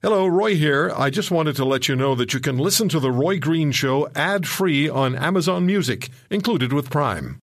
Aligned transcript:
Hello, 0.00 0.28
Roy 0.28 0.54
here. 0.54 0.92
I 0.96 1.10
just 1.10 1.32
wanted 1.32 1.56
to 1.56 1.64
let 1.64 1.88
you 1.88 1.96
know 1.96 2.14
that 2.14 2.32
you 2.32 2.38
can 2.38 2.56
listen 2.56 2.88
to 2.90 3.00
The 3.00 3.10
Roy 3.10 3.40
Green 3.40 3.72
Show 3.72 4.08
ad 4.14 4.46
free 4.46 4.88
on 4.88 5.16
Amazon 5.16 5.66
Music, 5.66 6.08
included 6.30 6.72
with 6.72 6.88
Prime. 6.88 7.40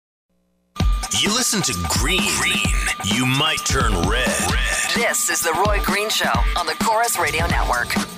You 1.20 1.28
listen 1.28 1.60
to 1.60 1.74
Green, 1.98 2.22
Green. 2.40 2.64
you 3.04 3.26
might 3.26 3.58
turn 3.66 3.92
red. 4.08 4.28
red. 4.50 4.94
This 4.94 5.28
is 5.28 5.42
The 5.42 5.52
Roy 5.66 5.78
Green 5.84 6.08
Show 6.08 6.32
on 6.56 6.64
the 6.64 6.74
Corus 6.80 7.18
Radio 7.18 7.46
Network. 7.48 8.17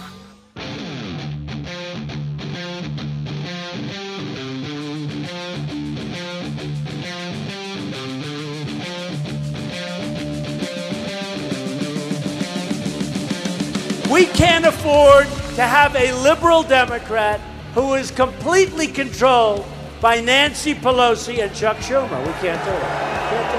We 14.21 14.27
can't 14.27 14.67
afford 14.67 15.25
to 15.55 15.63
have 15.63 15.97
a 15.97 16.13
liberal 16.23 16.63
Democrat 16.63 17.41
who 17.73 17.95
is 17.95 18.11
completely 18.11 18.87
controlled 18.87 19.65
by 19.99 20.21
Nancy 20.21 20.75
Pelosi 20.75 21.43
and 21.43 21.55
Chuck 21.55 21.79
Schumer. 21.79 22.21
We 22.27 22.33
can't 22.35 22.63
do 22.63 22.71
it. 22.71 22.83
Can't 23.31 23.51
do 23.51 23.59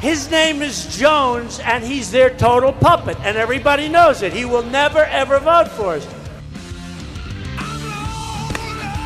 it. 0.00 0.02
His 0.02 0.28
name 0.28 0.60
is 0.60 0.96
Jones, 0.98 1.60
and 1.60 1.84
he's 1.84 2.10
their 2.10 2.30
total 2.30 2.72
puppet, 2.72 3.16
and 3.20 3.36
everybody 3.36 3.86
knows 3.88 4.22
it. 4.22 4.32
He 4.32 4.44
will 4.44 4.64
never, 4.64 5.04
ever 5.04 5.38
vote 5.38 5.68
for 5.68 5.94
us. 5.94 6.04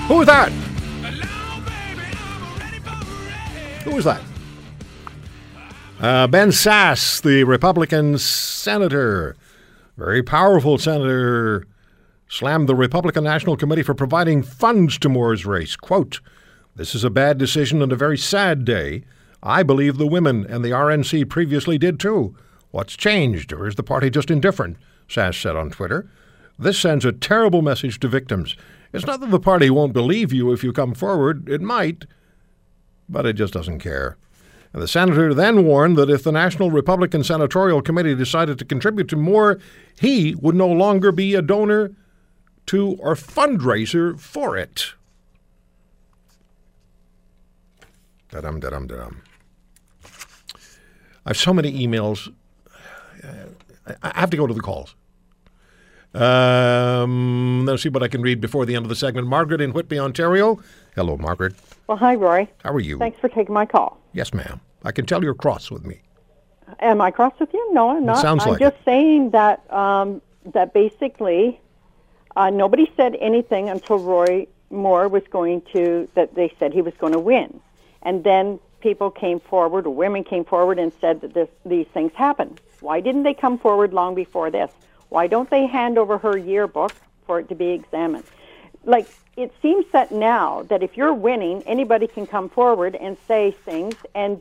Who 0.08 0.14
was 0.14 0.28
that? 0.28 0.50
Who 3.84 3.96
was 3.96 4.05
that? 4.06 4.22
Uh, 5.98 6.27
ben 6.27 6.50
Sasse, 6.50 7.23
the 7.23 7.45
Republican 7.45 8.18
senator, 8.18 9.34
very 9.97 10.22
powerful 10.22 10.77
senator, 10.77 11.64
slammed 12.28 12.69
the 12.69 12.75
Republican 12.75 13.25
National 13.25 13.56
Committee 13.56 13.83
for 13.83 13.94
providing 13.94 14.42
funds 14.42 14.98
to 14.98 15.08
Moore's 15.08 15.47
race. 15.47 15.74
Quote, 15.74 16.20
This 16.74 16.94
is 16.94 17.02
a 17.02 17.08
bad 17.08 17.39
decision 17.39 17.80
and 17.80 17.91
a 17.91 17.97
very 17.97 18.19
sad 18.19 18.67
day. 18.67 19.05
I 19.42 19.62
believe 19.62 19.97
the 19.97 20.06
women 20.06 20.44
and 20.47 20.62
the 20.62 20.70
RNC 20.70 21.30
previously 21.30 21.78
did 21.78 21.98
too. 21.98 22.36
What's 22.72 22.94
changed, 22.94 23.50
or 23.55 23.67
is 23.67 23.77
the 23.77 23.83
party 23.83 24.11
just 24.11 24.30
indifferent? 24.30 24.77
Sasse 25.08 25.41
said 25.41 25.56
on 25.56 25.70
Twitter. 25.70 26.11
This 26.58 26.78
sends 26.78 27.06
a 27.06 27.12
terrible 27.12 27.62
message 27.62 27.98
to 28.00 28.08
victims. 28.08 28.55
It's 28.92 29.06
not 29.06 29.20
that 29.20 29.30
the 29.30 29.41
party 29.41 29.70
won't 29.70 29.94
believe 29.94 30.30
you 30.30 30.52
if 30.52 30.62
you 30.62 30.74
come 30.74 30.92
forward, 30.92 31.48
it 31.48 31.62
might, 31.62 32.05
but 33.08 33.24
it 33.24 33.33
just 33.33 33.55
doesn't 33.55 33.78
care. 33.78 34.19
And 34.77 34.82
the 34.82 34.88
senator 34.88 35.32
then 35.32 35.64
warned 35.64 35.96
that 35.96 36.10
if 36.10 36.22
the 36.22 36.30
National 36.30 36.70
Republican 36.70 37.24
Senatorial 37.24 37.80
Committee 37.80 38.14
decided 38.14 38.58
to 38.58 38.64
contribute 38.66 39.08
to 39.08 39.16
Moore, 39.16 39.58
he 39.98 40.34
would 40.34 40.55
no 40.55 40.68
longer 40.68 41.10
be 41.10 41.34
a 41.34 41.41
donor 41.41 41.92
to 42.66 42.94
or 43.00 43.14
fundraiser 43.14 44.20
for 44.20 44.55
it. 44.55 44.92
Da-dum, 48.30 48.60
da-dum, 48.60 48.86
da-dum. 48.86 49.22
I 51.24 51.30
have 51.30 51.38
so 51.38 51.55
many 51.55 51.72
emails. 51.72 52.30
I 54.02 54.20
have 54.20 54.28
to 54.28 54.36
go 54.36 54.46
to 54.46 54.52
the 54.52 54.61
calls. 54.61 54.94
Um, 56.12 57.64
let's 57.64 57.83
see 57.83 57.88
what 57.88 58.02
I 58.02 58.08
can 58.08 58.20
read 58.20 58.42
before 58.42 58.66
the 58.66 58.77
end 58.77 58.84
of 58.84 58.90
the 58.90 58.96
segment. 58.96 59.27
Margaret 59.27 59.62
in 59.62 59.72
Whitby, 59.72 59.98
Ontario. 59.98 60.62
Hello, 60.94 61.16
Margaret. 61.16 61.55
Well, 61.86 61.96
hi, 61.96 62.14
Roy. 62.14 62.46
How 62.62 62.72
are 62.72 62.80
you? 62.80 62.98
Thanks 62.98 63.18
for 63.20 63.30
taking 63.30 63.55
my 63.55 63.64
call. 63.64 63.98
Yes, 64.17 64.33
ma'am. 64.33 64.62
I 64.83 64.92
can 64.92 65.05
tell 65.05 65.22
you're 65.22 65.34
cross 65.34 65.70
with 65.70 65.84
me. 65.84 66.00
Am 66.81 67.03
I 67.03 67.11
cross 67.11 67.34
with 67.39 67.53
you? 67.53 67.75
No, 67.75 67.91
I'm 67.91 68.06
not. 68.06 68.23
sounds 68.23 68.45
I'm 68.45 68.53
like 68.53 68.61
just 68.61 68.83
saying 68.83 69.31
that 69.31 69.70
um, 69.70 70.23
that 70.55 70.73
basically 70.73 71.61
uh, 72.34 72.48
nobody 72.48 72.91
said 72.97 73.14
anything 73.20 73.69
until 73.69 73.98
Roy 73.98 74.46
Moore 74.70 75.08
was 75.08 75.23
going 75.30 75.61
to 75.74 76.08
that 76.14 76.35
they 76.35 76.51
said 76.58 76.73
he 76.73 76.80
was 76.80 76.95
going 76.95 77.13
to 77.13 77.18
win, 77.18 77.61
and 78.02 78.24
then 78.24 78.58
people 78.80 79.11
came 79.11 79.39
forward, 79.39 79.86
or 79.86 79.95
women 79.95 80.24
came 80.24 80.46
forward 80.46 80.79
and 80.79 80.92
said 80.98 81.20
that 81.20 81.35
this, 81.35 81.48
these 81.67 81.86
things 81.89 82.13
happen. 82.14 82.58
Why 82.80 83.01
didn't 83.01 83.24
they 83.24 83.35
come 83.35 83.58
forward 83.58 83.92
long 83.92 84.14
before 84.14 84.51
this? 84.51 84.73
Why 85.11 85.27
don't 85.27 85.51
they 85.51 85.67
hand 85.67 85.98
over 85.98 86.17
her 86.17 86.39
yearbook 86.39 86.95
for 87.27 87.40
it 87.40 87.51
to 87.51 87.55
be 87.55 87.69
examined? 87.69 88.24
Like 88.86 89.07
it 89.36 89.52
seems 89.61 89.85
that 89.92 90.11
now 90.11 90.63
that 90.70 90.83
if 90.83 90.97
you're 90.97 91.13
winning, 91.13 91.63
anybody 91.64 92.07
can 92.07 92.27
come 92.27 92.48
forward 92.48 92.97
and 92.97 93.19
say 93.29 93.51
things, 93.51 93.95
and 94.14 94.41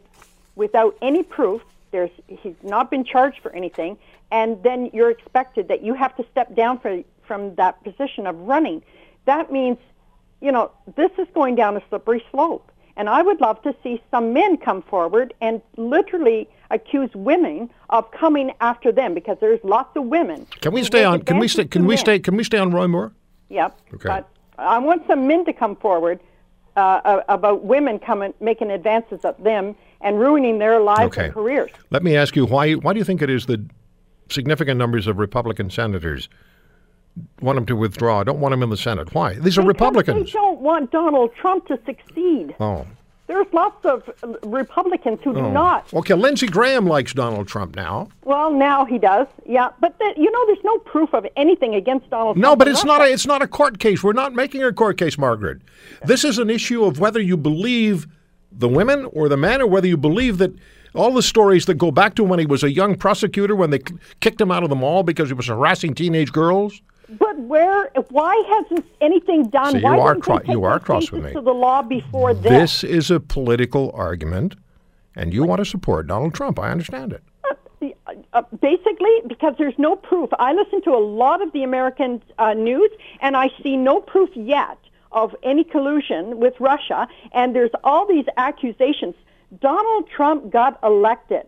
without 0.55 0.95
any 1.01 1.23
proof, 1.23 1.61
there's 1.91 2.11
he's 2.27 2.55
not 2.63 2.89
been 2.89 3.03
charged 3.03 3.41
for 3.41 3.53
anything, 3.53 3.97
and 4.31 4.61
then 4.63 4.89
you're 4.93 5.11
expected 5.11 5.67
that 5.67 5.83
you 5.83 5.93
have 5.93 6.15
to 6.15 6.25
step 6.31 6.55
down 6.55 6.79
for, 6.79 7.03
from 7.27 7.55
that 7.55 7.83
position 7.83 8.25
of 8.25 8.37
running. 8.39 8.81
That 9.25 9.51
means, 9.51 9.77
you 10.41 10.51
know, 10.51 10.71
this 10.95 11.11
is 11.17 11.27
going 11.33 11.55
down 11.55 11.75
a 11.75 11.81
slippery 11.89 12.23
slope. 12.31 12.71
And 12.97 13.09
I 13.09 13.21
would 13.21 13.41
love 13.41 13.61
to 13.63 13.75
see 13.83 14.01
some 14.09 14.31
men 14.31 14.55
come 14.55 14.81
forward 14.81 15.33
and 15.41 15.61
literally 15.75 16.47
accuse 16.71 17.09
women 17.13 17.69
of 17.89 18.09
coming 18.11 18.53
after 18.61 18.91
them 18.91 19.13
because 19.13 19.37
there's 19.41 19.59
lots 19.63 19.95
of 19.97 20.05
women. 20.05 20.47
Can 20.61 20.73
we 20.73 20.83
stay 20.83 21.03
on? 21.03 21.21
Can 21.21 21.37
we 21.37 21.49
stay? 21.49 21.65
Can 21.65 21.83
we 21.83 21.95
men. 21.95 21.97
stay? 21.97 22.19
Can 22.19 22.37
we 22.37 22.43
stay 22.45 22.57
on 22.57 22.71
Roy 22.71 22.87
Moore? 22.87 23.11
Yep. 23.49 23.79
Okay. 23.95 24.07
But 24.07 24.29
I 24.57 24.77
want 24.79 25.05
some 25.07 25.27
men 25.27 25.45
to 25.45 25.53
come 25.53 25.75
forward 25.75 26.19
uh, 26.75 27.21
about 27.29 27.63
women 27.63 27.99
coming 27.99 28.33
making 28.39 28.71
advances 28.71 29.23
at 29.25 29.41
them 29.43 29.75
and 30.01 30.19
ruining 30.19 30.59
their 30.59 30.79
lives 30.79 31.15
Okay. 31.17 31.25
and 31.25 31.33
careers. 31.33 31.71
Let 31.89 32.03
me 32.03 32.15
ask 32.15 32.35
you 32.35 32.45
why? 32.45 32.73
Why 32.73 32.93
do 32.93 32.99
you 32.99 33.05
think 33.05 33.21
it 33.21 33.29
is 33.29 33.45
that 33.47 33.61
significant 34.29 34.77
numbers 34.77 35.07
of 35.07 35.17
Republican 35.17 35.69
senators 35.69 36.27
want 37.41 37.57
him 37.57 37.65
to 37.67 37.75
withdraw? 37.75 38.23
Don't 38.23 38.39
want 38.39 38.53
him 38.53 38.61
in 38.63 38.69
the 38.69 38.77
Senate. 38.77 39.13
Why? 39.13 39.35
These 39.35 39.57
are 39.57 39.61
Because 39.61 39.67
Republicans. 39.67 40.25
They 40.25 40.31
don't 40.31 40.59
want 40.59 40.91
Donald 40.91 41.33
Trump 41.35 41.67
to 41.67 41.79
succeed. 41.85 42.55
Oh. 42.59 42.85
There's 43.27 43.47
lots 43.53 43.83
of 43.85 44.03
Republicans 44.43 45.19
who 45.23 45.33
do 45.33 45.39
Oh. 45.39 45.51
not. 45.51 45.91
Okay, 45.93 46.13
Lindsey 46.13 46.47
Graham 46.47 46.85
likes 46.85 47.11
Donald 47.13 47.47
Trump 47.47 47.75
now. 47.75 48.07
Well, 48.23 48.51
now 48.51 48.85
he 48.85 48.99
does. 48.99 49.25
Yeah, 49.47 49.69
but 49.79 49.97
the, 49.97 50.13
you 50.15 50.29
know, 50.31 50.45
there's 50.45 50.63
no 50.63 50.77
proof 50.79 51.13
of 51.13 51.25
anything 51.35 51.73
against 51.73 52.09
Donald 52.11 52.37
No, 52.37 52.49
Trump. 52.49 52.59
but 52.59 52.67
it's 52.67 52.85
not 52.85 53.01
a 53.01 53.05
it's 53.11 53.25
not 53.25 53.41
a 53.41 53.47
court 53.47 53.79
case. 53.79 54.03
We're 54.03 54.13
not 54.13 54.33
making 54.33 54.63
a 54.63 54.71
court 54.71 54.97
case, 54.97 55.17
Margaret. 55.17 55.61
This 56.05 56.23
is 56.23 56.37
an 56.37 56.49
issue 56.51 56.83
of 56.85 56.99
whether 56.99 57.19
you 57.19 57.35
believe 57.35 58.07
the 58.51 58.69
women 58.69 59.05
or 59.11 59.27
the 59.27 59.37
men, 59.37 59.61
or 59.61 59.67
whether 59.67 59.87
you 59.87 59.97
believe 59.97 60.37
that 60.37 60.53
all 60.93 61.11
the 61.11 61.23
stories 61.23 61.65
that 61.65 61.73
go 61.73 61.91
back 61.91 62.15
to 62.15 62.23
when 62.23 62.39
he 62.39 62.45
was 62.45 62.63
a 62.63 62.71
young 62.71 62.95
prosecutor, 62.95 63.55
when 63.55 63.69
they 63.71 63.79
kicked 64.21 64.39
him 64.39 64.51
out 64.51 64.63
of 64.63 64.69
the 64.69 64.75
mall 64.75 65.03
because 65.03 65.27
he 65.29 65.33
was 65.33 65.47
harassing 65.47 65.93
teenage 65.93 66.31
girls. 66.31 66.79
But 67.09 67.37
where? 67.39 67.89
Why 68.09 68.35
hasn't 68.47 68.85
anything 69.01 69.49
done? 69.49 69.73
See, 69.73 69.77
you 69.79 69.83
why 69.83 69.99
are 69.99 70.15
cro- 70.15 70.41
you 70.45 70.63
are 70.63 70.79
cross 70.79 71.11
with 71.11 71.23
me. 71.23 71.33
To 71.33 71.41
the 71.41 71.53
law 71.53 71.81
before 71.81 72.33
this. 72.33 72.81
This 72.81 72.83
is 72.83 73.11
a 73.11 73.19
political 73.19 73.91
argument, 73.93 74.55
and 75.15 75.33
you 75.33 75.43
want 75.43 75.59
to 75.59 75.65
support 75.65 76.07
Donald 76.07 76.33
Trump. 76.33 76.59
I 76.59 76.71
understand 76.71 77.13
it. 77.13 77.23
Uh, 78.33 78.41
basically, 78.59 79.21
because 79.27 79.53
there's 79.57 79.77
no 79.77 79.95
proof. 79.95 80.29
I 80.39 80.53
listen 80.53 80.81
to 80.83 80.91
a 80.91 80.99
lot 80.99 81.41
of 81.41 81.51
the 81.53 81.63
American 81.63 82.21
uh, 82.39 82.53
news, 82.53 82.89
and 83.21 83.37
I 83.37 83.49
see 83.61 83.77
no 83.77 84.01
proof 84.01 84.29
yet 84.33 84.77
of 85.11 85.35
any 85.43 85.63
collusion 85.63 86.39
with 86.39 86.53
Russia. 86.59 87.07
And 87.31 87.55
there's 87.55 87.71
all 87.83 88.07
these 88.07 88.25
accusations. 88.37 89.15
Donald 89.59 90.09
Trump 90.09 90.51
got 90.51 90.79
elected 90.83 91.43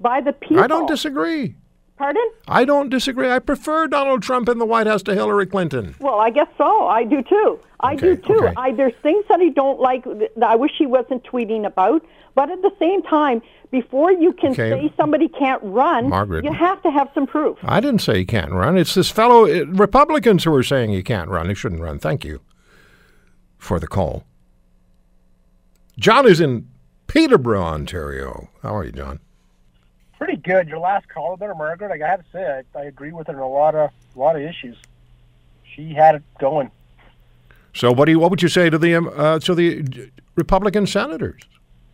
by 0.00 0.20
the 0.20 0.32
people. 0.32 0.60
I 0.60 0.66
don't 0.66 0.86
disagree. 0.86 1.54
Pardon? 1.98 2.30
I 2.46 2.64
don't 2.64 2.88
disagree. 2.90 3.28
I 3.28 3.40
prefer 3.40 3.88
Donald 3.88 4.22
Trump 4.22 4.48
in 4.48 4.58
the 4.58 4.64
White 4.64 4.86
House 4.86 5.02
to 5.02 5.14
Hillary 5.14 5.46
Clinton. 5.46 5.96
Well, 5.98 6.20
I 6.20 6.30
guess 6.30 6.46
so. 6.56 6.86
I 6.86 7.02
do 7.04 7.22
too. 7.22 7.58
I 7.80 7.96
do 7.96 8.16
too. 8.16 8.34
okay. 8.38 8.52
I, 8.56 8.72
there's 8.72 8.94
things 9.02 9.24
that 9.28 9.40
I 9.40 9.48
don't 9.48 9.80
like. 9.80 10.04
That 10.04 10.30
I 10.48 10.54
wish 10.56 10.70
he 10.78 10.86
wasn't 10.86 11.24
tweeting 11.24 11.66
about. 11.66 12.04
But 12.36 12.50
at 12.50 12.62
the 12.62 12.70
same 12.78 13.02
time, 13.02 13.42
before 13.72 14.12
you 14.12 14.32
can 14.32 14.52
Okay. 14.52 14.70
say 14.70 14.92
somebody 14.96 15.28
can't 15.28 15.60
run, 15.64 16.08
Margaret. 16.08 16.44
you 16.44 16.52
have 16.52 16.80
to 16.84 16.90
have 16.92 17.10
some 17.14 17.26
proof. 17.26 17.58
I 17.64 17.80
didn't 17.80 17.98
say 18.00 18.18
he 18.18 18.24
can't 18.24 18.52
run. 18.52 18.78
It's 18.78 18.94
this 18.94 19.10
fellow 19.10 19.44
uh, 19.46 19.66
Republicans 19.66 20.44
who 20.44 20.54
are 20.54 20.62
saying 20.62 20.90
he 20.90 21.02
can't 21.02 21.28
run. 21.28 21.48
He 21.48 21.54
shouldn't 21.56 21.80
run. 21.80 21.98
Thank 21.98 22.24
you 22.24 22.40
for 23.58 23.80
the 23.80 23.88
call. 23.88 24.24
John 25.98 26.28
is 26.28 26.40
in 26.40 26.68
Peterborough, 27.08 27.62
Ontario. 27.64 28.50
How 28.62 28.76
are 28.76 28.84
you, 28.84 28.92
John? 28.92 29.18
Pretty 30.18 30.36
good. 30.36 30.68
Your 30.68 30.78
last 30.78 31.08
caller 31.08 31.36
there, 31.36 31.54
Margaret, 31.54 31.90
I 31.90 31.96
got 31.98 32.16
to 32.16 32.24
say, 32.32 32.62
I, 32.74 32.78
I 32.78 32.84
agree 32.84 33.12
with 33.12 33.28
her 33.28 33.34
on 33.34 33.40
a 33.40 33.48
lot 33.48 33.74
of 33.74 33.90
a 34.14 34.18
lot 34.18 34.36
of 34.36 34.42
issues. 34.42 34.76
She 35.74 35.94
had 35.94 36.16
it 36.16 36.22
going. 36.38 36.70
So, 37.74 37.92
what 37.92 38.06
do 38.06 38.12
you, 38.12 38.18
what 38.18 38.30
would 38.30 38.42
you 38.42 38.48
say 38.48 38.68
to 38.68 38.78
the 38.78 38.96
um, 38.96 39.10
uh, 39.14 39.38
to 39.40 39.54
the 39.54 40.10
Republican 40.34 40.86
senators? 40.86 41.42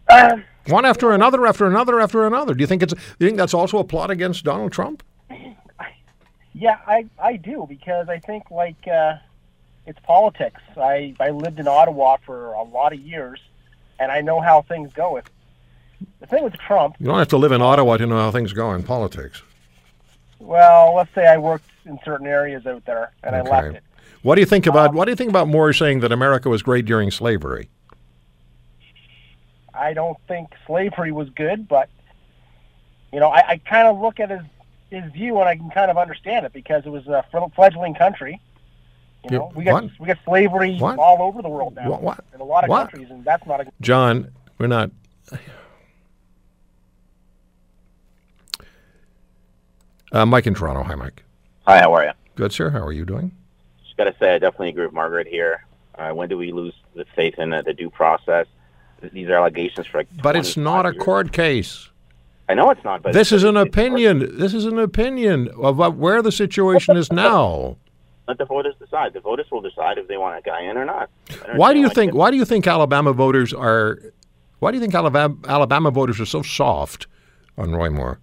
Uh, 0.09 0.39
One 0.67 0.85
after 0.85 1.13
another, 1.13 1.47
after 1.47 1.67
another, 1.67 2.01
after 2.01 2.27
another. 2.27 2.55
Do 2.55 2.63
you 2.63 2.67
think 2.67 2.83
it's? 2.83 2.95
Do 2.95 3.01
you 3.21 3.27
think 3.27 3.37
that's 3.37 3.55
also 3.55 3.79
a 3.79 3.85
plot 3.85 4.11
against 4.11 4.45
Donald 4.45 4.73
Trump? 4.73 5.03
yeah, 6.55 6.79
I 6.87 7.07
I 7.23 7.37
do 7.37 7.67
because 7.69 8.09
I 8.09 8.19
think 8.19 8.51
like 8.51 8.89
uh, 8.89 9.17
it's 9.87 9.99
politics. 10.01 10.61
I 10.77 11.15
I 11.21 11.31
lived 11.31 11.61
in 11.61 11.69
Ottawa 11.69 12.17
for 12.25 12.53
a 12.53 12.63
lot 12.63 12.95
of 12.95 13.01
years, 13.01 13.41
and 13.99 14.11
I 14.11 14.23
know 14.23 14.41
how 14.41 14.63
things 14.63 14.93
go. 14.95 15.17
If 15.17 15.25
the 16.21 16.27
thing 16.27 16.43
with 16.45 16.55
Trump, 16.59 16.97
You 16.99 17.07
don't 17.07 17.19
have 17.19 17.29
to 17.29 17.37
live 17.37 17.53
in 17.53 17.63
Ottawa 17.63 17.97
to 17.97 18.07
know 18.07 18.17
how 18.17 18.31
things 18.31 18.53
go 18.53 18.73
in 18.75 18.83
politics. 18.83 19.43
well, 20.39 20.95
let's 20.95 21.15
say 21.15 21.27
I 21.27 21.39
worked 21.39 21.69
in 21.87 21.99
certain 22.05 22.27
areas 22.27 22.67
out 22.67 22.85
there 22.85 23.13
and 23.23 23.35
I 23.37 23.43
left 23.43 23.77
it. 23.77 23.83
What 24.23 24.37
do 24.37 24.41
you 24.41 24.47
think 24.47 24.67
about 24.67 24.91
um, 24.91 24.97
what 24.97 25.05
do 25.05 25.11
you 25.13 25.17
think 25.17 25.29
about 25.31 25.49
Moore 25.49 25.73
saying 25.73 26.01
that 26.01 26.11
America 26.13 26.49
was 26.49 26.63
great 26.63 26.85
during 26.87 27.11
slavery? 27.11 27.69
I 29.75 29.93
don't 29.93 30.17
think 30.29 30.51
slavery 30.67 31.13
was 31.13 31.29
good, 31.31 31.67
but 31.69 31.89
you 33.13 33.21
know, 33.21 33.29
I, 33.29 33.43
I 33.51 33.57
kind 33.59 33.89
of 33.89 34.01
look 34.01 34.21
at 34.21 34.31
his 34.31 34.41
his 34.91 35.13
view 35.13 35.39
and 35.41 35.49
I 35.49 35.57
can 35.57 35.71
kind 35.71 35.91
of 35.91 35.99
understand 35.99 36.47
it 36.47 36.53
because 36.53 36.87
it 36.87 36.91
was 36.91 37.07
a 37.09 37.25
fledgling 37.55 37.95
country. 37.95 38.41
You 39.31 39.39
know, 39.39 39.53
we 39.55 39.65
got 39.65 39.83
what? 39.85 39.93
we 39.99 40.07
got 40.07 40.19
slavery 40.25 40.77
What? 40.79 40.99
all 40.99 41.23
over 41.23 41.43
the 41.43 41.49
world 41.49 41.75
now 41.75 41.91
What- 41.91 42.03
what? 42.03 42.25
in 42.35 42.41
a 42.41 42.45
lot 42.45 42.65
of 42.65 42.71
What? 42.71 42.91
countries, 42.91 43.11
and 43.11 43.25
that's 43.25 43.47
not 43.47 43.61
a 43.61 43.67
John, 43.81 44.31
we're 44.59 44.67
not. 44.69 44.91
Uh, 50.13 50.27
Mike 50.27 50.47
in 50.47 50.55
Toronto. 50.55 50.83
Hi, 50.83 50.95
Mike. 50.95 51.23
Hi, 51.67 51.81
how 51.81 51.93
are 51.95 52.05
you? 52.05 52.13
Good, 52.37 52.53
sir. 52.53 52.71
How 52.71 52.81
are 52.85 52.93
you 52.93 53.05
doing? 53.05 53.33
Just 53.83 53.97
got 53.97 54.05
to 54.05 54.15
say, 54.19 54.35
I 54.35 54.39
definitely 54.39 54.71
agree 54.71 54.85
with 54.85 54.95
Margaret 54.95 55.27
here. 55.27 55.65
Uh, 55.97 56.11
when 56.11 56.29
do 56.29 56.37
we 56.37 56.53
lose 56.53 56.75
the 56.95 57.05
faith 57.17 57.39
in 57.39 57.53
uh, 57.53 57.63
the 57.63 57.73
due 57.73 57.91
process? 57.91 58.47
These 59.13 59.29
are 59.29 59.35
allegations 59.35 59.87
for 59.87 59.99
like. 59.99 60.09
But 60.23 60.35
it's 60.37 60.57
not 60.57 60.83
25 60.83 61.01
a 61.01 61.05
court 61.05 61.33
case. 61.33 61.91
I 62.49 62.55
know 62.55 62.71
it's 62.71 62.83
not, 62.85 63.03
but 63.03 63.13
This 63.13 63.33
is 63.33 63.43
an 63.43 63.57
it's- 63.57 63.67
it's- 63.67 63.75
opinion. 63.85 64.39
This 64.39 64.55
is 64.55 64.65
an 64.67 64.79
opinion 64.79 65.49
of 65.61 65.79
what- 65.79 65.97
where 65.97 66.23
the 66.23 66.33
situation 66.33 66.97
is 66.97 67.13
now. 67.13 67.77
Let 68.29 68.39
the 68.39 68.47
voters 68.47 68.75
decide. 68.79 69.13
The 69.13 69.21
voters 69.21 69.47
will 69.51 69.61
decide 69.61 69.99
if 69.99 70.09
they 70.09 70.17
want 70.17 70.39
a 70.39 70.43
guy 70.43 70.63
in 70.63 70.79
or 70.79 70.85
not. 70.87 71.11
Why 71.57 71.75
do 71.75 71.81
you 71.81 71.91
think? 71.91 72.13
it. 72.13 72.15
Why 72.17 72.31
do 72.31 72.39
you 72.39 72.47
think 72.47 72.67
Alabama 72.67 73.13
voters 73.13 73.53
are? 73.53 73.99
Why 74.61 74.71
do 74.71 74.79
you 74.79 74.81
think 74.81 74.95
Alabama, 74.95 75.37
Alabama 75.47 75.91
voters 75.91 76.19
are 76.21 76.25
so 76.27 76.41
soft 76.41 77.07
on 77.59 77.73
Roy 77.73 77.91
Moore? 77.91 78.19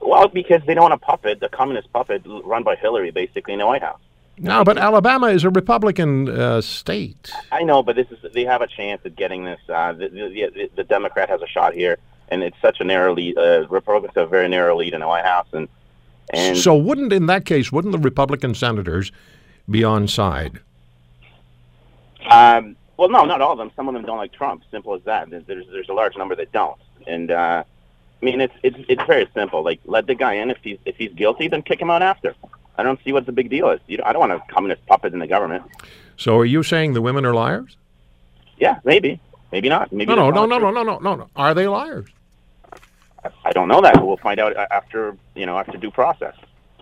Well, 0.00 0.28
because 0.28 0.62
they 0.66 0.74
don't 0.74 0.82
want 0.82 0.94
a 0.94 0.98
puppet, 0.98 1.40
the 1.40 1.48
communist 1.48 1.92
puppet 1.92 2.22
run 2.24 2.62
by 2.62 2.76
Hillary, 2.76 3.10
basically 3.10 3.52
in 3.52 3.58
the 3.58 3.66
White 3.66 3.82
House. 3.82 4.00
No, 4.38 4.64
but 4.64 4.76
Alabama 4.76 5.28
is 5.28 5.44
a 5.44 5.50
Republican 5.50 6.28
uh, 6.28 6.60
state. 6.60 7.32
I 7.50 7.62
know, 7.62 7.82
but 7.82 7.96
this 7.96 8.06
is 8.10 8.18
they 8.34 8.44
have 8.44 8.60
a 8.60 8.66
chance 8.66 9.00
at 9.04 9.16
getting 9.16 9.44
this. 9.44 9.60
Uh, 9.68 9.92
the, 9.94 10.08
the, 10.08 10.50
the, 10.54 10.70
the 10.76 10.84
Democrat 10.84 11.30
has 11.30 11.40
a 11.40 11.46
shot 11.46 11.72
here, 11.72 11.96
and 12.28 12.42
it's 12.42 12.60
such 12.60 12.80
a 12.80 12.84
narrow 12.84 13.14
lead. 13.14 13.38
Uh, 13.38 13.66
Republicans 13.68 14.14
have 14.14 14.26
a 14.26 14.30
very 14.30 14.48
narrow 14.48 14.76
lead 14.76 14.92
in 14.92 15.00
the 15.00 15.08
White 15.08 15.24
House, 15.24 15.46
and 15.52 15.68
and 16.30 16.56
So 16.58 16.76
wouldn't 16.76 17.12
in 17.12 17.26
that 17.26 17.46
case 17.46 17.72
wouldn't 17.72 17.92
the 17.92 17.98
Republican 17.98 18.54
senators 18.54 19.10
be 19.70 19.82
on 19.82 20.06
side? 20.06 20.60
Um, 22.28 22.76
well, 22.98 23.08
no, 23.08 23.24
not 23.24 23.40
all 23.40 23.52
of 23.52 23.58
them. 23.58 23.70
Some 23.74 23.88
of 23.88 23.94
them 23.94 24.04
don't 24.04 24.18
like 24.18 24.32
Trump. 24.32 24.64
Simple 24.70 24.94
as 24.94 25.02
that. 25.04 25.30
There's 25.30 25.44
there's, 25.46 25.66
there's 25.72 25.88
a 25.88 25.94
large 25.94 26.16
number 26.16 26.34
that 26.34 26.52
don't. 26.52 26.78
And 27.06 27.30
uh, 27.30 27.64
I 28.20 28.24
mean, 28.24 28.40
it's 28.40 28.54
it's 28.62 28.76
it's 28.88 29.02
very 29.06 29.28
simple. 29.34 29.62
Like, 29.62 29.80
let 29.84 30.06
the 30.06 30.14
guy 30.14 30.34
in. 30.34 30.50
If 30.50 30.58
he's 30.62 30.78
if 30.84 30.96
he's 30.96 31.12
guilty, 31.12 31.48
then 31.48 31.62
kick 31.62 31.80
him 31.80 31.90
out 31.90 32.02
after. 32.02 32.34
I 32.78 32.82
don't 32.82 33.02
see 33.04 33.12
what 33.12 33.26
the 33.26 33.32
big 33.32 33.50
deal 33.50 33.70
is. 33.70 33.80
You 33.86 33.98
know, 33.98 34.04
I 34.06 34.12
don't 34.12 34.20
want 34.20 34.32
a 34.32 34.40
communist 34.52 34.84
puppet 34.86 35.12
in 35.12 35.18
the 35.18 35.26
government. 35.26 35.64
So 36.16 36.38
are 36.38 36.44
you 36.44 36.62
saying 36.62 36.94
the 36.94 37.02
women 37.02 37.24
are 37.24 37.34
liars? 37.34 37.76
Yeah, 38.58 38.78
maybe, 38.84 39.20
maybe 39.52 39.68
not. 39.68 39.92
Maybe 39.92 40.14
No, 40.14 40.30
no, 40.30 40.46
no, 40.46 40.46
no, 40.46 40.58
no, 40.58 40.70
no, 40.70 40.82
no, 40.82 40.98
no, 40.98 41.14
no. 41.14 41.28
Are 41.36 41.54
they 41.54 41.66
liars? 41.68 42.08
I 43.44 43.52
don't 43.52 43.68
know 43.68 43.80
that. 43.80 44.04
We'll 44.04 44.16
find 44.18 44.38
out 44.40 44.56
after 44.56 45.16
you 45.34 45.46
know 45.46 45.58
after 45.58 45.76
due 45.76 45.90
process. 45.90 46.34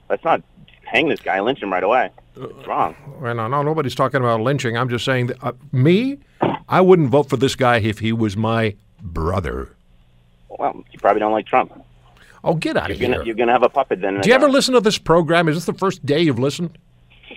Let's 0.08 0.25
not 0.25 0.42
hang 0.84 1.08
this 1.08 1.20
guy, 1.20 1.40
lynch 1.40 1.62
him 1.62 1.72
right 1.72 1.82
away. 1.82 2.10
It's 2.36 2.66
wrong. 2.66 2.94
Well, 3.20 3.34
no, 3.34 3.48
no, 3.48 3.62
nobody's 3.62 3.94
talking 3.94 4.20
about 4.20 4.40
lynching. 4.40 4.76
I'm 4.76 4.88
just 4.88 5.04
saying 5.04 5.28
that 5.28 5.42
uh, 5.42 5.52
me, 5.72 6.19
I 6.69 6.81
wouldn't 6.81 7.10
vote 7.10 7.28
for 7.28 7.36
this 7.36 7.54
guy 7.54 7.78
if 7.78 8.00
he 8.00 8.12
was 8.12 8.36
my 8.36 8.76
brother. 9.00 9.70
Well, 10.59 10.85
you 10.93 10.99
probably 10.99 11.21
don't 11.21 11.33
like 11.33 11.47
Trump. 11.47 11.73
Oh, 12.43 12.55
get 12.55 12.77
out 12.77 12.91
of 12.91 12.99
You're 13.01 13.09
here. 13.09 13.17
gonna 13.17 13.27
you're 13.27 13.35
gonna 13.37 13.53
have 13.53 13.62
a 13.62 13.69
puppet 13.69 14.01
then. 14.01 14.21
Do 14.21 14.29
you 14.29 14.35
ever 14.35 14.49
listen 14.51 14.75
to 14.75 14.81
this 14.81 14.99
program? 14.99 15.49
Is 15.49 15.56
this 15.56 15.65
the 15.65 15.73
first 15.75 16.05
day 16.05 16.21
you've 16.21 16.39
listened? 16.39 16.77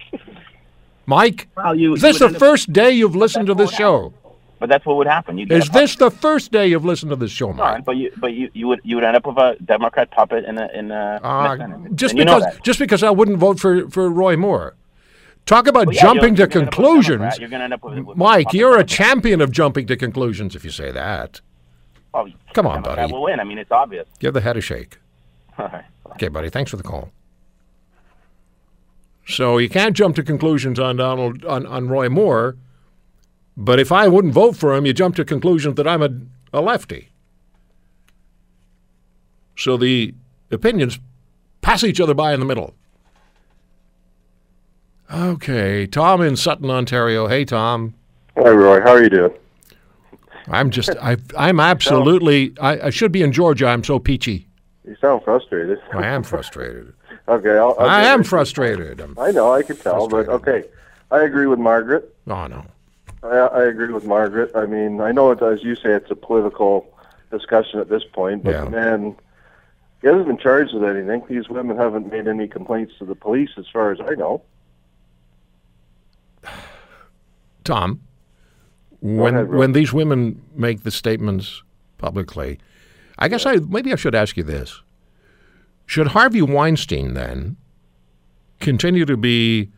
Mike, 1.05 1.47
Well, 1.55 1.75
you- 1.75 1.93
is 1.93 2.01
this 2.01 2.15
you 2.15 2.19
the 2.19 2.25
would 2.27 2.35
up- 2.35 2.39
first 2.39 2.73
day 2.73 2.91
you've 2.91 3.15
listened 3.15 3.47
to 3.47 3.53
this 3.53 3.71
show? 3.71 4.13
But 4.59 4.69
that's 4.69 4.85
what 4.87 4.97
would 4.97 5.07
happen. 5.07 5.37
You 5.37 5.45
get 5.45 5.59
Is 5.59 5.65
a 5.65 5.67
puppet. 5.71 5.81
this 5.83 5.95
the 5.97 6.09
first 6.11 6.51
day 6.51 6.67
you've 6.67 6.83
listened 6.83 7.11
to 7.11 7.15
this 7.15 7.29
show, 7.31 7.53
Mike? 7.53 7.59
right, 7.59 7.85
but 7.85 7.95
you 7.95 8.11
but 8.17 8.33
you, 8.33 8.49
you 8.53 8.67
would 8.67 8.81
you 8.83 8.95
would 8.95 9.03
end 9.05 9.15
up 9.15 9.25
with 9.27 9.37
a 9.37 9.55
Democrat 9.63 10.09
puppet 10.11 10.45
in 10.45 10.57
a 10.57 10.67
in 10.73 10.91
a, 10.91 11.19
Uh, 11.23 11.57
Senate. 11.57 11.95
just 11.95 12.11
And 12.13 12.19
you 12.19 12.25
know 12.25 12.39
because 12.39 12.59
just 12.63 12.79
because 12.79 13.03
I 13.03 13.11
wouldn't 13.11 13.37
vote 13.37 13.59
for, 13.59 13.87
for 13.89 14.09
Roy 14.09 14.35
Moore. 14.35 14.75
Talk 15.45 15.67
about 15.67 15.85
Well, 15.85 15.95
yeah, 15.95 16.01
jumping 16.01 16.35
you're- 16.35 16.35
to 16.35 16.39
you're 16.39 16.47
gonna 16.47 16.65
end 16.65 16.67
up 16.67 16.77
with 16.77 16.85
conclusions. 16.85 17.39
You're 17.39 17.49
gonna 17.49 17.63
end 17.65 17.73
up 17.73 17.83
with- 17.83 17.99
with 17.99 18.17
Mike, 18.17 18.51
you're 18.51 18.77
a 18.79 18.83
champion 18.83 19.39
of 19.41 19.51
jumping 19.51 19.85
to 19.87 19.95
conclusions 19.95 20.55
if 20.55 20.65
you 20.65 20.71
say 20.71 20.91
that. 20.91 21.39
Oh, 22.17 22.27
Come 22.53 22.65
on, 22.65 22.81
buddy. 22.81 23.01
buddy. 23.01 23.13
will 23.13 23.21
win. 23.23 23.39
I 23.39 23.43
mean, 23.43 23.59
it's 23.59 23.71
obvious. 23.71 24.07
Give 24.19 24.33
the 24.33 24.41
head 24.41 24.57
a 24.57 24.61
shake. 24.61 24.97
All 25.59 25.67
right. 25.67 25.85
Okay, 26.13 26.29
buddy. 26.29 26.49
Thanks 26.49 26.71
for 26.71 26.77
the 26.77 26.83
call. 26.83 27.11
So 29.27 29.57
you 29.59 29.69
can't 29.69 29.95
jump 29.95 30.15
to 30.15 30.23
conclusions 30.23 30.79
on 30.79 30.95
Donald 30.95 31.45
on, 31.45 31.65
on 31.67 31.89
Roy 31.89 32.09
Moore, 32.09 32.55
but 33.55 33.79
if 33.79 33.91
I 33.91 34.07
wouldn't 34.07 34.33
vote 34.33 34.55
for 34.55 34.73
him, 34.75 34.85
you 34.85 34.93
jump 34.93 35.15
to 35.17 35.25
conclusions 35.25 35.75
that 35.75 35.87
I'm 35.87 36.01
a, 36.01 36.09
a 36.53 36.61
lefty. 36.61 37.09
So 39.57 39.75
the 39.77 40.13
opinions 40.49 40.97
pass 41.61 41.83
each 41.83 41.99
other 41.99 42.13
by 42.13 42.33
in 42.33 42.39
the 42.39 42.45
middle. 42.45 42.73
Okay, 45.13 45.85
Tom 45.87 46.21
in 46.21 46.35
Sutton, 46.35 46.69
Ontario. 46.69 47.27
Hey, 47.27 47.45
Tom. 47.45 47.93
Hi, 48.37 48.49
Roy. 48.49 48.81
How 48.81 48.91
are 48.91 49.03
you 49.03 49.09
doing? 49.09 49.33
I'm 50.49 50.69
just 50.69 50.89
I 51.01 51.17
I'm 51.37 51.59
absolutely 51.59 52.53
I, 52.59 52.87
I 52.87 52.89
should 52.89 53.11
be 53.11 53.21
in 53.23 53.31
Georgia. 53.31 53.67
I'm 53.67 53.83
so 53.83 53.99
peachy. 53.99 54.47
You 54.85 54.95
sound 55.01 55.23
frustrated. 55.23 55.79
Oh, 55.93 55.99
I 55.99 56.07
am 56.07 56.23
frustrated. 56.23 56.93
Okay, 57.29 57.57
I'll, 57.57 57.75
I'll 57.77 57.89
I 57.89 58.03
am 58.03 58.23
frustrated. 58.23 59.01
I'm, 59.01 59.19
I 59.19 59.31
know, 59.31 59.51
I 59.51 59.61
can 59.61 59.75
tell, 59.75 60.07
but 60.07 60.29
okay. 60.29 60.63
I 61.11 61.23
agree 61.23 61.45
with 61.45 61.59
Margaret. 61.59 62.15
oh 62.27 62.47
no. 62.47 62.65
I, 63.21 63.27
I 63.27 63.63
agree 63.65 63.91
with 63.91 64.05
Margaret. 64.05 64.49
I 64.55 64.65
mean, 64.65 65.01
I 65.01 65.11
know 65.11 65.31
it, 65.31 65.41
as 65.41 65.61
you 65.61 65.75
say, 65.75 65.89
it's 65.91 66.09
a 66.09 66.15
political 66.15 66.87
discussion 67.29 67.81
at 67.81 67.89
this 67.89 68.03
point, 68.13 68.45
but 68.45 68.51
Yeah. 68.51 68.69
man, 68.69 69.17
he 70.01 70.07
hasn't 70.07 70.27
been 70.27 70.37
charged 70.37 70.73
with 70.73 70.85
anything. 70.85 71.21
These 71.27 71.49
women 71.49 71.75
haven't 71.75 72.09
made 72.09 72.29
any 72.29 72.47
complaints 72.47 72.93
to 72.99 73.03
the 73.05 73.15
police, 73.15 73.49
as 73.57 73.65
far 73.73 73.91
as 73.91 73.99
I 73.99 74.15
know. 74.15 74.41
Tom, 77.65 77.99
when 79.01 79.35
ahead, 79.35 79.49
when 79.49 79.71
these 79.73 79.93
women 79.93 80.41
make 80.55 80.83
the 80.83 80.91
statements 80.91 81.63
publicly, 81.97 82.59
I 83.19 83.27
guess 83.27 83.45
I 83.45 83.55
maybe 83.55 83.91
I 83.93 83.95
should 83.95 84.15
ask 84.15 84.37
you 84.37 84.43
this: 84.43 84.81
Should 85.85 86.07
Harvey 86.07 86.41
Weinstein 86.41 87.13
then 87.13 87.57
continue 88.59 89.05
to 89.05 89.17
be 89.17 89.69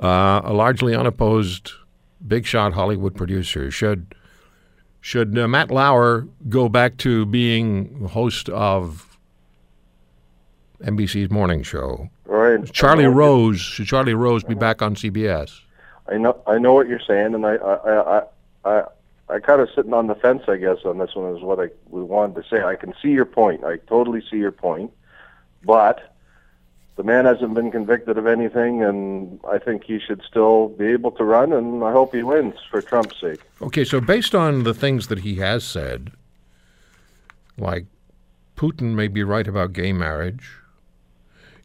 uh, 0.00 0.42
a 0.44 0.52
largely 0.52 0.94
unopposed 0.94 1.72
big 2.26 2.46
shot 2.46 2.72
Hollywood 2.72 3.14
producer? 3.14 3.70
Should 3.70 4.14
should 5.00 5.38
uh, 5.38 5.46
Matt 5.46 5.70
Lauer 5.70 6.26
go 6.48 6.68
back 6.68 6.96
to 6.98 7.26
being 7.26 8.08
host 8.08 8.48
of 8.48 9.18
NBC's 10.82 11.30
morning 11.30 11.62
show? 11.62 12.08
Roy, 12.24 12.62
Charlie 12.62 13.06
Rose 13.06 13.60
should 13.60 13.86
Charlie 13.86 14.14
Rose 14.14 14.42
be 14.42 14.54
back 14.54 14.82
on 14.82 14.94
CBS? 14.94 15.60
I 16.06 16.18
know, 16.18 16.40
I 16.46 16.58
know 16.58 16.74
what 16.74 16.88
you're 16.88 17.00
saying, 17.00 17.34
and 17.34 17.46
I, 17.46 17.54
I, 17.54 18.18
I, 18.18 18.22
I, 18.64 18.84
I, 19.28 19.38
kind 19.40 19.60
of 19.60 19.70
sitting 19.74 19.94
on 19.94 20.06
the 20.06 20.14
fence, 20.14 20.42
I 20.48 20.56
guess, 20.56 20.78
on 20.84 20.98
this 20.98 21.14
one 21.14 21.34
is 21.34 21.42
what 21.42 21.58
I 21.58 21.70
we 21.88 22.02
wanted 22.02 22.42
to 22.42 22.48
say. 22.48 22.62
I 22.62 22.76
can 22.76 22.92
see 23.00 23.08
your 23.08 23.24
point. 23.24 23.64
I 23.64 23.78
totally 23.88 24.22
see 24.30 24.36
your 24.36 24.52
point, 24.52 24.92
but 25.64 26.14
the 26.96 27.02
man 27.02 27.24
hasn't 27.24 27.54
been 27.54 27.70
convicted 27.70 28.18
of 28.18 28.26
anything, 28.26 28.82
and 28.82 29.40
I 29.50 29.58
think 29.58 29.84
he 29.84 29.98
should 29.98 30.22
still 30.22 30.68
be 30.68 30.86
able 30.86 31.10
to 31.12 31.24
run, 31.24 31.52
and 31.52 31.82
I 31.82 31.92
hope 31.92 32.14
he 32.14 32.22
wins 32.22 32.54
for 32.70 32.82
Trump's 32.82 33.18
sake. 33.20 33.40
Okay, 33.62 33.84
so 33.84 34.00
based 34.00 34.34
on 34.34 34.64
the 34.64 34.74
things 34.74 35.08
that 35.08 35.20
he 35.20 35.36
has 35.36 35.64
said, 35.64 36.12
like 37.56 37.86
Putin 38.56 38.94
may 38.94 39.08
be 39.08 39.22
right 39.22 39.48
about 39.48 39.72
gay 39.72 39.92
marriage. 39.92 40.50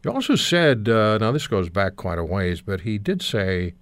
He 0.02 0.08
also 0.08 0.34
said, 0.34 0.88
uh, 0.88 1.18
now 1.18 1.30
this 1.30 1.46
goes 1.46 1.68
back 1.68 1.96
quite 1.96 2.18
a 2.18 2.24
ways, 2.24 2.62
but 2.62 2.80
he 2.80 2.96
did 2.96 3.20
say 3.22 3.74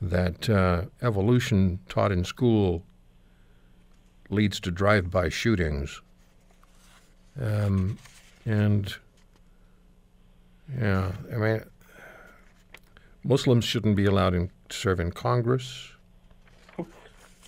that 0.00 0.48
uh, 0.48 0.82
evolution 1.02 1.80
taught 1.88 2.12
in 2.12 2.24
school 2.24 2.84
leads 4.30 4.60
to 4.60 4.70
drive-by 4.70 5.28
shootings. 5.28 6.00
Um, 7.40 7.98
and 8.44 8.94
yeah, 10.78 11.12
I 11.32 11.36
mean, 11.36 11.64
Muslims 13.24 13.64
shouldn't 13.64 13.96
be 13.96 14.04
allowed 14.04 14.34
in, 14.34 14.50
to 14.68 14.76
serve 14.76 15.00
in 15.00 15.12
Congress. 15.12 15.92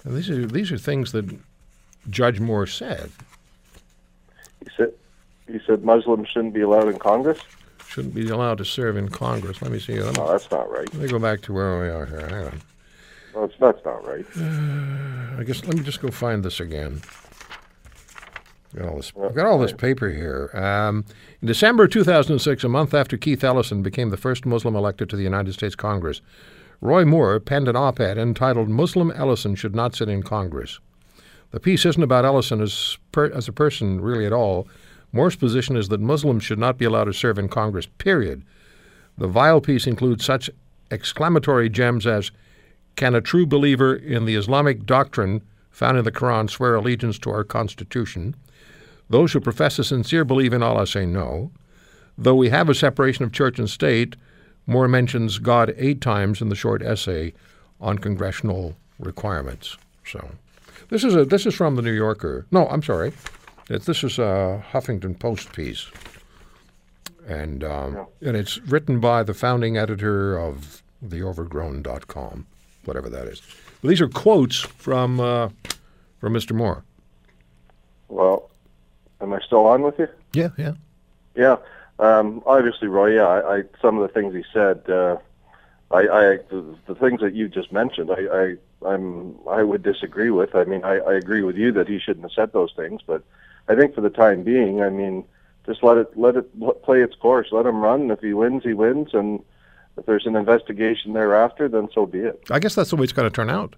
And 0.05 0.17
these 0.17 0.31
are 0.31 0.47
these 0.47 0.73
are 0.73 0.79
things 0.79 1.13
that 1.13 1.27
Judge 2.09 2.41
Moore 2.41 2.67
said 2.67 3.11
He 4.65 4.71
said, 4.77 4.93
he 5.47 5.61
said 5.67 5.85
Muslims 5.85 6.29
shouldn't 6.29 6.55
be 6.55 6.63
allowed 6.63 6.89
in 6.89 6.99
Congress. 6.99 7.41
Shouldn't 7.91 8.15
be 8.15 8.29
allowed 8.29 8.59
to 8.59 8.65
serve 8.65 8.97
in 8.97 9.09
Congress. 9.09 9.61
Let 9.61 9.73
me 9.73 9.81
see. 9.81 10.01
Let 10.01 10.17
me, 10.17 10.23
No, 10.23 10.31
that's 10.31 10.49
not 10.51 10.71
right. 10.71 10.93
let 10.95 11.03
me 11.03 11.09
go 11.09 11.19
back 11.19 11.43
to 11.43 11.53
where 11.53 11.81
we 11.81 11.89
are 11.89 12.07
here. 12.07 12.21
Hang 12.29 12.45
on. 12.47 12.61
No, 13.35 13.45
it's, 13.45 13.55
that's 13.59 13.85
not 13.85 14.07
right. 14.07 14.25
I 15.39 15.43
guess 15.45 15.65
let 15.65 15.77
me 15.77 15.83
just 15.83 16.01
go 16.01 16.11
find 16.11 16.45
this 16.45 16.61
again. 16.61 17.01
Got 18.77 18.89
all 18.89 18.97
this, 18.97 19.13
I've 19.21 19.35
got 19.35 19.47
all 19.47 19.59
this 19.59 19.73
paper 19.73 20.09
here. 20.11 20.51
Um, 20.55 21.05
in 21.43 21.49
December 21.49 21.89
2006, 21.89 22.63
a 22.63 22.69
month 22.69 22.95
after 22.95 23.17
Keith 23.17 23.43
Ellison 23.43 23.83
became 23.83 24.11
the 24.11 24.17
first 24.17 24.47
Muslim 24.47 24.77
elected 24.77 25.11
to 25.11 25.17
the 25.17 25.25
United 25.25 25.53
States 25.55 25.75
Congress, 25.75 26.21
Roy 26.81 27.05
Moore 27.05 27.41
penned 27.41 27.67
an 27.67 27.75
op 27.75 27.99
ed 27.99 28.17
entitled 28.17 28.69
Muslim 28.69 29.11
Ellison 29.11 29.57
Should 29.57 29.75
Not 29.75 29.97
Sit 29.97 30.09
in 30.09 30.23
Congress. 30.23 30.79
The 31.51 31.59
piece 31.59 31.85
isn't 31.85 32.03
about 32.03 32.25
Ellison 32.25 32.61
as, 32.61 32.97
per, 33.11 33.27
as 33.33 33.49
a 33.49 33.53
person, 33.53 34.01
really, 34.01 34.25
at 34.25 34.33
all. 34.33 34.69
Moore's 35.13 35.37
position 35.37 35.77
is 35.77 35.89
that 35.89 36.01
Muslims 36.01 36.45
should 36.45 36.59
not 36.59 36.79
be 36.79 36.85
allowed 36.85 37.05
to 37.05 37.13
serve 37.13 37.39
in 37.39 37.49
Congress, 37.49 37.87
period. 37.99 38.43
The 39.19 39.27
vile 39.27 39.61
piece 39.61 39.87
includes 39.87 40.25
such 40.25 40.51
exclamatory 40.91 41.69
gems 41.69 42.07
as 42.07 42.31
Can 42.97 43.15
a 43.15 43.21
true 43.21 43.47
believer 43.47 43.95
in 43.95 44.25
the 44.25 44.37
Islamic 44.37 44.87
doctrine 44.87 45.43
found 45.71 45.99
in 45.99 46.05
the 46.05 46.13
Quran 46.13 46.49
swear 46.51 46.75
allegiance 46.75 47.19
to 47.21 47.31
our 47.31 47.45
Constitution? 47.45 48.35
Those 49.09 49.33
who 49.33 49.41
profess 49.41 49.79
a 49.79 49.85
sincere 49.85 50.25
belief 50.25 50.53
in 50.53 50.63
Allah 50.63 50.87
say 50.87 51.07
no. 51.07 51.51
Though 52.17 52.35
we 52.35 52.51
have 52.51 52.69
a 52.69 52.75
separation 52.75 53.25
of 53.25 53.33
church 53.33 53.59
and 53.59 53.69
state, 53.69 54.15
Moore 54.67 54.89
mentions 54.89 55.39
God 55.39 55.75
eight 55.77 56.01
times 56.01 56.41
in 56.41 56.49
the 56.49 56.55
short 56.55 56.83
essay 56.83 57.33
on 57.81 57.99
congressional 57.99 58.77
requirements. 58.99 59.77
So, 60.05 60.31
this 60.91 61.03
is 61.03 61.15
a 61.15 61.25
this 61.25 61.47
is 61.47 61.55
from 61.55 61.77
the 61.77 61.83
New 61.83 61.93
Yorker. 61.93 62.47
No, 62.51 62.69
I'm 62.69 62.83
sorry, 62.83 63.13
this 63.79 64.03
is 64.03 64.19
a 64.19 64.65
Huffington 64.73 65.19
Post 65.19 65.53
piece, 65.53 65.87
and 67.27 67.63
um, 67.63 68.07
and 68.21 68.37
it's 68.37 68.59
written 68.59 68.99
by 69.01 69.23
the 69.23 69.35
founding 69.35 69.77
editor 69.77 70.37
of 70.37 70.83
theovergrown.com, 71.07 72.47
whatever 72.85 73.09
that 73.09 73.27
is. 73.27 73.41
But 73.81 73.89
these 73.89 74.01
are 74.01 74.09
quotes 74.09 74.59
from 74.59 75.21
uh, 75.21 75.51
from 76.19 76.35
Mr. 76.35 76.53
Moore. 76.53 76.85
Well, 78.09 78.51
am 79.21 79.33
I 79.33 79.41
still 79.41 79.67
on 79.67 79.83
with 79.83 79.99
you? 79.99 80.09
Yeah, 80.33 80.49
yeah. 80.59 80.73
Yeah. 81.37 81.57
Um, 82.01 82.43
obviously, 82.47 82.89
Roy. 82.89 83.15
Yeah, 83.17 83.27
I, 83.27 83.59
I 83.59 83.63
some 83.81 83.99
of 83.99 84.03
the 84.03 84.13
things 84.13 84.35
he 84.35 84.45
said. 84.53 84.89
Uh, 84.89 85.17
I, 85.93 85.99
I 85.99 86.37
the, 86.51 86.77
the 86.87 86.95
things 86.95 87.21
that 87.21 87.35
you 87.35 87.49
just 87.49 87.73
mentioned. 87.73 88.11
I, 88.11 88.57
I 88.85 88.91
I'm 88.93 89.37
I 89.49 89.63
would 89.63 89.83
disagree 89.83 90.31
with. 90.31 90.55
I 90.55 90.65
mean, 90.65 90.83
I, 90.85 90.99
I 90.99 91.15
agree 91.15 91.43
with 91.43 91.57
you 91.57 91.73
that 91.73 91.89
he 91.89 91.99
shouldn't 91.99 92.25
have 92.25 92.33
said 92.33 92.53
those 92.53 92.73
things. 92.75 93.01
But 93.07 93.23
I 93.71 93.77
think 93.77 93.95
for 93.95 94.01
the 94.01 94.11
time 94.11 94.43
being, 94.43 94.83
I 94.83 94.91
mean, 94.91 95.25
just 95.65 95.85
let 95.85 95.97
it 95.97 96.17
let 96.17 96.35
it 96.35 96.83
play 96.83 97.03
its 97.03 97.15
course. 97.15 97.49
Let 97.53 97.67
him 97.67 97.81
run. 97.81 98.11
If 98.11 98.21
he 98.21 98.35
wins, 98.35 98.65
he 98.65 98.73
wins, 98.73 99.15
and 99.15 99.41
if 99.97 100.07
there's 100.07 100.27
an 100.27 100.35
investigation 100.35 101.13
thereafter, 101.13 101.69
then 101.69 101.89
so 101.95 102.05
be 102.05 102.19
it. 102.19 102.43
I 102.51 102.59
guess 102.59 102.75
that's 102.75 102.91
the 102.91 102.97
way 102.97 103.05
it's 103.05 103.13
going 103.13 103.31
to 103.31 103.35
turn 103.35 103.49
out. 103.49 103.77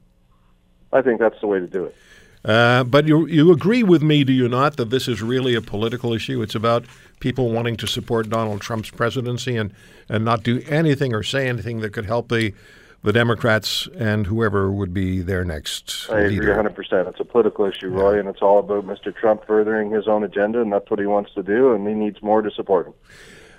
I 0.95 1.03
think 1.03 1.21
that's 1.21 1.39
the 1.43 1.47
way 1.47 1.59
to 1.59 1.67
do 1.67 1.85
it. 1.85 1.97
Uh, 2.43 2.85
but 2.85 3.07
you 3.07 3.27
you 3.27 3.53
agree 3.53 3.83
with 3.83 4.03
me, 4.03 4.25
do 4.25 4.33
you 4.33 4.49
not, 4.49 4.77
that 4.79 4.89
this 4.89 5.09
is 5.09 5.21
really 5.21 5.55
a 5.55 5.61
political 5.61 6.15
issue? 6.15 6.41
It's 6.41 6.55
about 6.55 6.87
people 7.21 7.51
wanting 7.51 7.77
to 7.77 7.87
support 7.87 8.31
Donald 8.31 8.63
Trump's 8.63 8.91
presidency 8.91 9.57
and, 9.57 9.75
and 10.09 10.25
not 10.25 10.43
do 10.43 10.63
anything 10.69 11.15
or 11.15 11.23
say 11.23 11.49
anything 11.49 11.81
that 11.81 11.93
could 11.93 12.07
help 12.07 12.31
the 12.31 12.55
the 13.03 13.13
Democrats 13.13 13.89
and 13.97 14.27
whoever 14.27 14.71
would 14.71 14.95
be 14.95 15.21
their 15.21 15.45
next 15.45 16.09
I 16.11 16.21
agree 16.21 16.41
leader. 16.41 16.55
100%. 16.55 17.09
It's 17.09 17.21
a 17.21 17.25
political 17.25 17.65
issue, 17.65 17.89
Roy, 17.89 18.19
and 18.19 18.29
it's 18.29 18.43
all 18.43 18.59
about 18.59 18.87
Mr. 18.87 19.15
Trump 19.15 19.45
furthering 19.47 19.91
his 19.91 20.07
own 20.07 20.23
agenda, 20.23 20.61
and 20.61 20.73
that's 20.73 20.89
what 20.89 21.01
he 21.01 21.07
wants 21.07 21.35
to 21.35 21.43
do, 21.43 21.73
and 21.73 21.87
he 21.87 21.95
needs 21.95 22.23
Moore 22.23 22.43
to 22.43 22.51
support 22.51 22.87
him. 22.87 22.95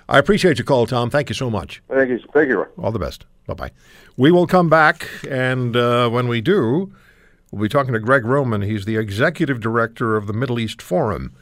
I 0.08 0.18
appreciate 0.18 0.58
your 0.58 0.64
call, 0.64 0.86
Tom. 0.86 1.10
Thank 1.10 1.28
you 1.28 1.34
so 1.34 1.50
much. 1.50 1.82
Thank 1.88 2.10
you, 2.10 2.20
thank 2.32 2.48
you, 2.48 2.58
Roy. 2.58 2.66
All 2.82 2.92
the 2.92 2.98
best. 2.98 3.24
Bye 3.46 3.54
bye. 3.54 3.70
We 4.16 4.30
will 4.30 4.46
come 4.46 4.70
back, 4.70 5.08
and 5.28 5.76
uh, 5.76 6.08
when 6.08 6.28
we 6.28 6.40
do, 6.40 6.92
we'll 7.50 7.62
be 7.62 7.68
talking 7.68 7.92
to 7.92 8.00
Gregg 8.00 8.24
Roman. 8.24 8.62
He's 8.62 8.86
the 8.86 8.96
executive 8.96 9.60
director 9.60 10.16
of 10.16 10.26
the 10.26 10.32
Middle 10.32 10.58
East 10.58 10.80
Forum 10.80 11.34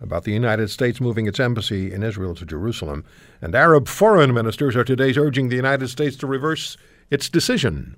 about 0.00 0.24
the 0.24 0.32
United 0.32 0.68
States 0.68 1.00
moving 1.00 1.26
its 1.26 1.40
embassy 1.40 1.92
in 1.92 2.02
Israel 2.02 2.34
to 2.34 2.44
Jerusalem. 2.44 3.04
And 3.40 3.54
Arab 3.54 3.88
foreign 3.88 4.34
ministers 4.34 4.76
are 4.76 4.84
today 4.84 5.14
urging 5.16 5.48
the 5.48 5.56
United 5.56 5.88
States 5.88 6.16
to 6.18 6.26
reverse 6.26 6.76
its 7.14 7.28
decision. 7.28 7.96